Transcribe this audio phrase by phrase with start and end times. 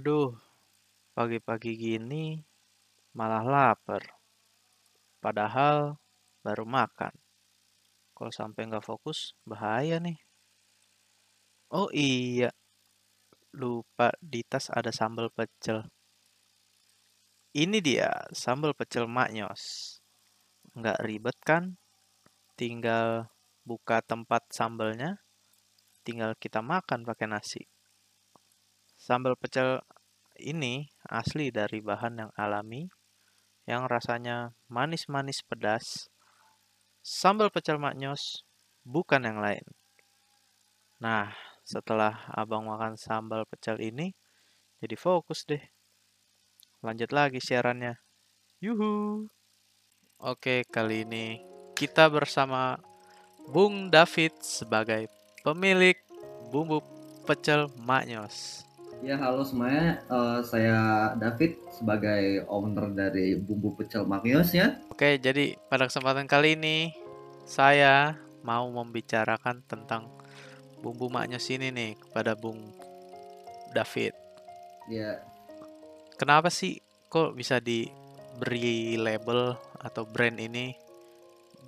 [0.00, 0.32] Aduh,
[1.12, 2.40] pagi-pagi gini
[3.12, 4.00] malah lapar.
[5.20, 6.00] Padahal
[6.40, 7.12] baru makan.
[8.16, 10.16] Kalau sampai nggak fokus, bahaya nih.
[11.68, 12.48] Oh iya,
[13.52, 15.84] lupa di tas ada sambal pecel.
[17.52, 20.00] Ini dia, sambal pecel maknyos.
[20.80, 21.76] Nggak ribet kan?
[22.56, 23.28] Tinggal
[23.68, 25.20] buka tempat sambalnya,
[26.08, 27.68] tinggal kita makan pakai nasi.
[29.00, 29.80] Sambal pecel
[30.40, 32.88] ini asli dari bahan yang alami,
[33.68, 36.08] yang rasanya manis-manis pedas.
[37.00, 38.44] Sambal pecel maknyos
[38.84, 39.64] bukan yang lain.
[41.00, 41.32] Nah,
[41.64, 44.12] setelah abang makan sambal pecel ini,
[44.80, 45.62] jadi fokus deh.
[46.80, 48.00] Lanjut lagi siarannya.
[48.60, 49.24] Yuhu.
[50.20, 51.40] Oke, kali ini
[51.72, 52.76] kita bersama
[53.48, 55.08] Bung David sebagai
[55.40, 55.96] pemilik
[56.52, 56.84] bumbu
[57.24, 58.68] pecel maknyos.
[59.00, 60.76] Ya halo semuanya, uh, saya
[61.16, 64.76] David sebagai owner dari Bumbu Pecel Maknyos ya.
[64.92, 66.92] Oke, jadi pada kesempatan kali ini
[67.48, 70.04] saya mau membicarakan tentang
[70.84, 72.60] bumbu maknyos ini nih kepada Bung
[73.72, 74.12] David.
[74.92, 75.24] Ya.
[76.20, 80.76] Kenapa sih kok bisa diberi label atau brand ini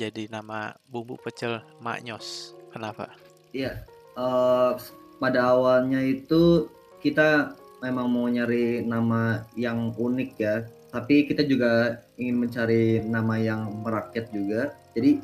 [0.00, 2.56] jadi nama bumbu pecel maknyos?
[2.72, 3.12] Kenapa?
[3.52, 3.84] Iya,
[4.16, 4.80] uh,
[5.20, 10.66] pada awalnya itu kita memang mau nyari nama yang unik ya.
[10.88, 14.72] Tapi kita juga ingin mencari nama yang merakyat juga.
[14.96, 15.20] Jadi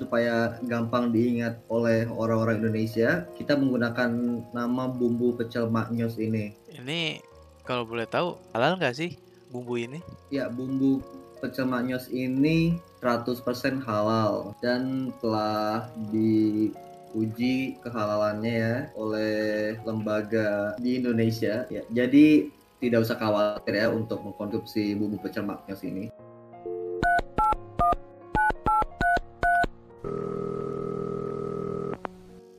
[0.00, 6.56] supaya gampang diingat oleh orang-orang Indonesia kita menggunakan nama bumbu pecel maknyos ini.
[6.72, 7.20] Ini
[7.68, 9.20] kalau boleh tahu halal nggak sih
[9.52, 10.00] bumbu ini?
[10.32, 11.04] Ya bumbu
[11.44, 13.44] pecel maknyos ini 100%
[13.84, 16.72] halal dan telah di
[17.14, 21.82] uji kehalalannya ya oleh lembaga di Indonesia ya.
[21.90, 22.50] Jadi
[22.80, 26.08] tidak usah khawatir ya untuk mengkonsumsi bumbu pecel maknyos ini.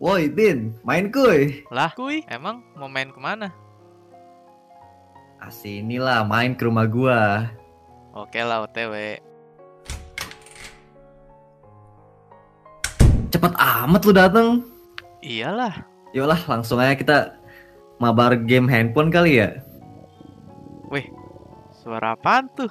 [0.02, 1.62] Woi Bin, main kuy.
[1.70, 3.54] Lah kuy, emang mau main ke mana?
[5.38, 7.50] Asinilah main ke rumah gua.
[8.18, 9.22] Oke lah OTW.
[13.32, 14.50] Cepet amat lu dateng.
[15.24, 15.88] Iyalah.
[16.12, 17.18] Yolah, langsung aja kita
[17.96, 19.64] mabar game handphone kali ya.
[20.92, 21.08] Wih,
[21.72, 22.68] suara apaan tuh?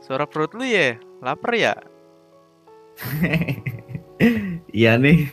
[0.00, 0.96] Suara perut lu ya?
[1.20, 1.74] Laper ya?
[4.72, 5.28] iya nih.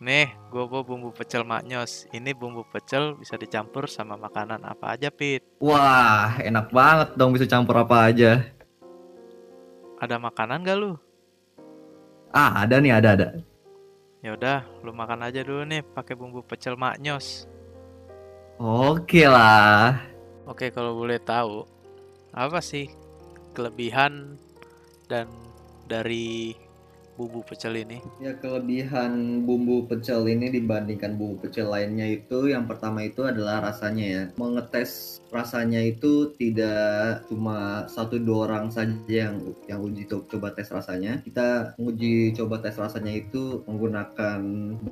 [0.00, 2.08] Nih, gue bawa bumbu pecel maknyos.
[2.16, 5.44] Ini bumbu pecel bisa dicampur sama makanan apa aja, Pit.
[5.60, 8.40] Wah, enak banget dong bisa campur apa aja.
[10.00, 10.96] Ada makanan gak lu?
[12.32, 13.28] Ah, ada nih, ada, ada.
[14.20, 17.48] Ya udah, lu makan aja dulu nih pakai bumbu pecel maknyos.
[18.60, 19.96] Oke lah.
[20.44, 21.64] Oke, kalau boleh tahu,
[22.36, 22.92] apa sih
[23.56, 24.36] kelebihan
[25.08, 25.24] dan
[25.88, 26.52] dari
[27.20, 28.00] bumbu pecel ini?
[28.16, 34.06] Ya kelebihan bumbu pecel ini dibandingkan bumbu pecel lainnya itu yang pertama itu adalah rasanya
[34.08, 34.24] ya.
[34.40, 41.20] Mengetes rasanya itu tidak cuma satu dua orang saja yang yang uji coba tes rasanya.
[41.20, 44.40] Kita uji coba tes rasanya itu menggunakan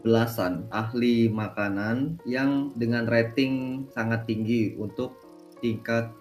[0.05, 5.17] belasan ahli makanan yang dengan rating sangat tinggi untuk
[5.65, 6.13] tingkat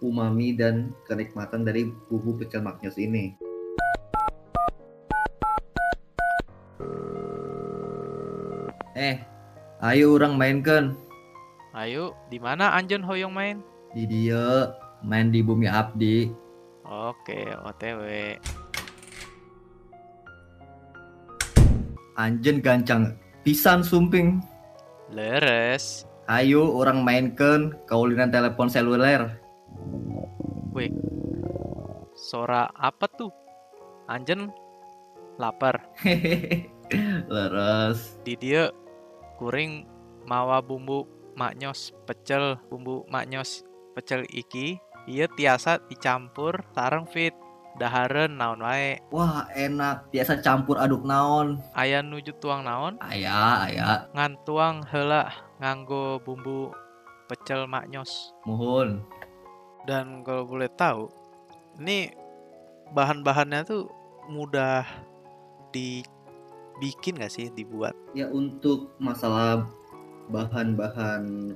[0.00, 3.43] umami dan kenikmatan dari bumbu pecel maknyos ini.
[8.94, 9.18] Eh,
[9.82, 10.94] ayo orang mainkan.
[11.74, 13.58] Ayo, di mana Anjon Hoyong main?
[13.90, 14.70] Di dia,
[15.02, 16.30] main di Bumi Abdi.
[16.86, 18.38] Oke, OTW.
[22.14, 24.38] Anjen gancang pisan sumping.
[25.10, 26.06] Leres.
[26.30, 29.42] Ayo orang mainkan kaulinan telepon seluler.
[30.70, 30.94] Wih,
[32.14, 33.34] suara apa tuh?
[34.06, 34.54] Anjen
[35.42, 35.82] lapar.
[37.34, 38.22] Leres.
[38.22, 38.70] Di dia
[39.36, 39.88] kuring
[40.24, 41.04] mawa bumbu
[41.34, 44.78] maknyos pecel bumbu maknyos pecel iki
[45.10, 47.34] iya tiasa dicampur sarang fit.
[47.74, 49.02] Daharen naon wae.
[49.10, 50.06] Wah enak.
[50.14, 51.58] Biasa campur aduk naon.
[51.74, 53.02] Ayah nuju tuang naon?
[53.02, 55.26] Ayah ayah ngan tuang hela
[55.58, 56.70] nganggo bumbu
[57.24, 59.00] pecel maknyos muhun
[59.88, 61.08] dan kalau boleh tahu
[61.80, 62.12] ini
[62.92, 63.88] bahan-bahannya tuh
[64.28, 64.84] mudah
[65.72, 66.04] di
[66.78, 67.94] bikin gak sih dibuat?
[68.16, 69.68] Ya untuk masalah
[70.32, 71.54] bahan-bahan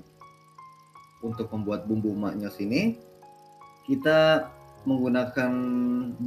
[1.25, 3.01] untuk membuat bumbu maknyos ini
[3.89, 4.53] kita
[4.85, 5.53] menggunakan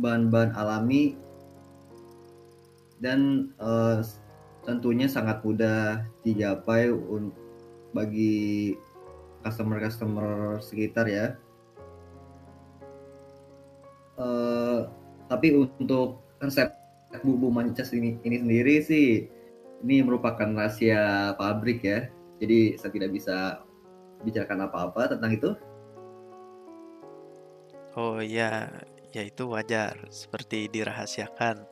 [0.01, 1.15] bahan-bahan alami
[3.01, 4.03] dan uh,
[4.65, 6.93] tentunya sangat mudah digapai
[7.93, 8.75] bagi
[9.41, 11.33] customer-customer sekitar ya.
[14.21, 14.85] Uh,
[15.25, 16.80] tapi untuk resep
[17.19, 19.27] bumbu mancas ini ini sendiri sih
[19.83, 22.07] ini merupakan rahasia pabrik ya.
[22.39, 23.37] Jadi saya tidak bisa
[24.23, 25.49] bicarakan apa-apa tentang itu.
[27.99, 28.71] Oh iya,
[29.11, 31.67] ya itu wajar seperti dirahasiakan.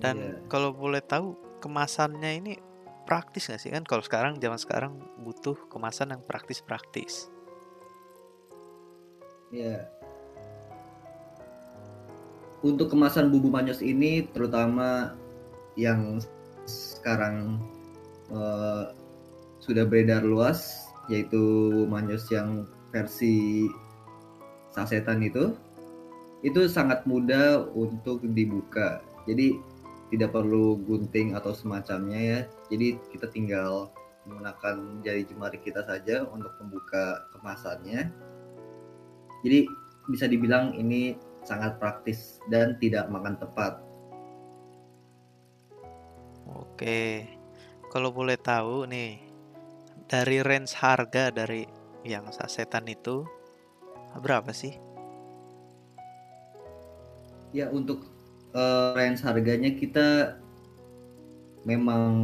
[0.00, 0.32] Dan Iya.
[0.48, 2.52] kalau boleh tahu kemasannya ini
[3.04, 3.84] praktis nggak sih kan?
[3.84, 7.28] Kalau sekarang zaman sekarang butuh kemasan yang praktis-praktis.
[9.52, 9.86] Iya.
[12.64, 15.12] Untuk kemasan bumbu manyos ini terutama
[15.76, 16.20] yang
[16.66, 17.60] sekarang
[18.32, 18.84] eh,
[19.60, 21.42] sudah beredar luas yaitu
[21.86, 23.66] manyos yang versi
[24.74, 25.54] sasetan itu
[26.44, 29.02] itu sangat mudah untuk dibuka.
[29.26, 29.58] Jadi
[30.14, 32.40] tidak perlu gunting atau semacamnya ya.
[32.70, 33.90] Jadi kita tinggal
[34.26, 38.10] menggunakan jari jemari kita saja untuk membuka kemasannya.
[39.42, 39.66] Jadi
[40.06, 43.78] bisa dibilang ini sangat praktis dan tidak makan tepat.
[46.46, 47.26] Oke,
[47.88, 49.22] kalau boleh tahu nih,
[50.06, 51.66] dari range harga dari
[52.06, 53.26] yang sasetan itu
[54.18, 54.74] berapa sih?
[57.50, 58.06] Ya untuk
[58.54, 60.38] uh, range harganya kita
[61.66, 62.14] memang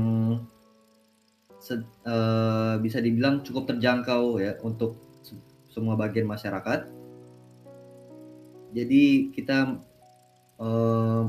[2.06, 5.38] uh, bisa dibilang cukup terjangkau ya untuk se-
[5.70, 7.01] semua bagian masyarakat.
[8.72, 9.76] Jadi kita
[10.56, 11.24] uh,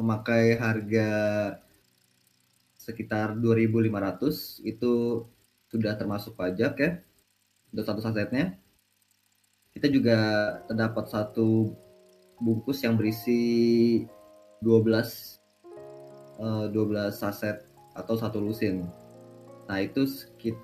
[0.00, 1.08] memakai harga
[2.78, 5.24] sekitar 2.500 itu
[5.68, 6.90] sudah termasuk pajak ya
[7.68, 8.56] untuk satu sasetnya.
[9.76, 10.18] Kita juga
[10.64, 11.76] terdapat satu
[12.40, 14.02] bungkus yang berisi
[14.64, 15.38] 12
[16.40, 18.86] eh, 12 saset atau satu lusin.
[19.68, 20.56] Nah, itu sekit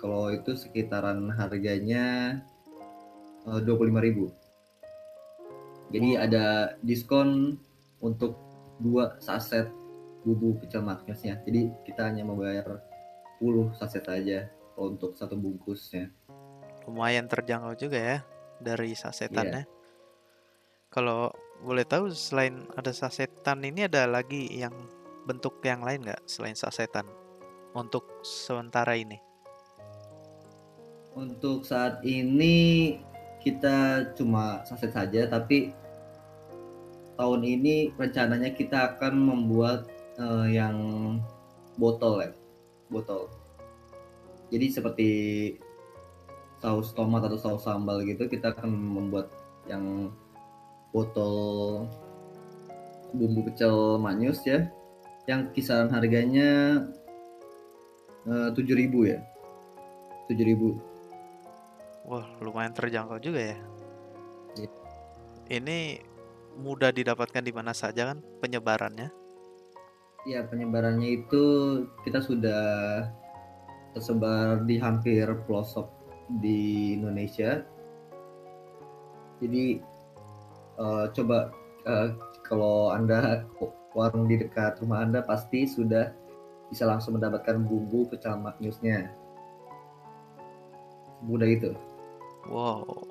[0.00, 2.38] kalau itu sekitaran harganya
[3.46, 4.37] eh, 25.000.
[5.88, 7.56] Jadi ada diskon
[8.04, 8.36] untuk
[8.78, 9.66] dua saset
[10.22, 11.40] bumbu pecel magnosnya.
[11.48, 12.84] Jadi kita hanya membayar
[13.40, 16.10] 10 saset aja untuk satu bungkusnya.
[16.84, 18.18] Lumayan terjangkau juga ya
[18.60, 19.64] dari sasetannya.
[20.88, 21.32] Kalau
[21.64, 24.72] boleh tahu selain ada sasetan ini ada lagi yang
[25.28, 27.04] bentuk yang lain nggak selain sasetan
[27.76, 29.20] untuk sementara ini?
[31.18, 32.96] Untuk saat ini
[33.42, 35.72] kita cuma saset saja, tapi
[37.18, 40.76] tahun ini rencananya kita akan membuat uh, yang
[41.78, 42.30] botol ya,
[42.90, 43.30] botol.
[44.48, 45.08] Jadi seperti
[46.58, 49.30] saus tomat atau saus sambal gitu, kita akan membuat
[49.70, 50.10] yang
[50.90, 51.84] botol
[53.12, 54.66] bumbu pecel manyus ya,
[55.28, 56.82] yang kisaran harganya
[58.24, 59.20] eh, tujuh ribu ya,
[60.32, 60.68] tujuh ribu.
[62.08, 63.56] Wah, lumayan terjangkau juga ya.
[64.56, 64.70] Iya.
[65.60, 66.00] Ini
[66.56, 69.12] mudah didapatkan di mana saja kan penyebarannya?
[70.24, 71.44] Ya, penyebarannya itu
[72.08, 72.64] kita sudah
[73.92, 75.92] tersebar di hampir pelosok
[76.40, 77.60] di Indonesia.
[79.44, 79.76] Jadi
[80.80, 81.52] eh, coba
[81.84, 82.08] eh,
[82.40, 83.44] kalau Anda
[83.92, 86.08] warung di dekat rumah Anda pasti sudah
[86.72, 89.12] bisa langsung mendapatkan bumbu pecel maknyusnya.
[91.20, 91.76] Mudah itu.
[92.48, 93.04] Wow.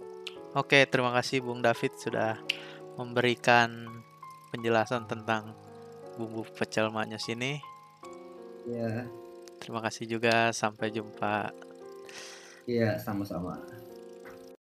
[0.58, 2.42] Oke, terima kasih Bung David sudah
[2.98, 3.70] memberikan
[4.50, 5.54] penjelasan tentang
[6.18, 7.62] bumbu pecel maknyus ini.
[8.66, 9.06] Ya,
[9.62, 11.54] Terima kasih juga, sampai jumpa.
[12.68, 13.64] ya sama-sama.